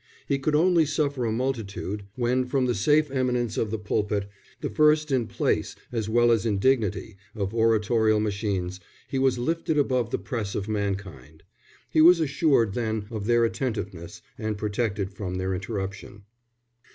He 0.27 0.39
could 0.39 0.55
only 0.55 0.87
suffer 0.87 1.25
a 1.25 1.31
multitude 1.31 2.05
when 2.15 2.45
from 2.47 2.65
the 2.65 2.73
safe 2.73 3.11
eminence 3.11 3.55
of 3.55 3.69
the 3.69 3.77
pulpit, 3.77 4.27
the 4.59 4.69
first 4.71 5.11
in 5.11 5.27
place 5.27 5.75
as 5.91 6.09
well 6.09 6.31
as 6.31 6.43
in 6.43 6.57
dignity 6.57 7.17
of 7.35 7.53
oratorial 7.53 8.19
machines, 8.19 8.79
he 9.09 9.19
was 9.19 9.37
lifted 9.37 9.77
above 9.77 10.09
the 10.09 10.17
press 10.17 10.55
of 10.55 10.67
mankind. 10.67 11.43
He 11.91 12.01
was 12.01 12.19
assured 12.19 12.73
then 12.73 13.05
of 13.11 13.27
their 13.27 13.45
attentiveness 13.45 14.23
and 14.39 14.57
protected 14.57 15.13
from 15.13 15.35
their 15.35 15.53
interruption. 15.53 16.23